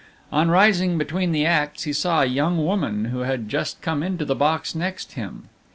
On 0.31 0.49
rising 0.49 0.97
between 0.97 1.31
the 1.31 1.45
acts, 1.45 1.83
he 1.83 1.93
saw 1.93 2.23
a 2.23 2.25
young 2.25 2.65
woman 2.65 3.05
who 3.05 3.19
had 3.19 3.47
just 3.47 3.83
come 3.83 4.01
into 4.01 4.25
the 4.25 4.33
box 4.33 4.73
next 4.73 5.11
him. 5.11 5.47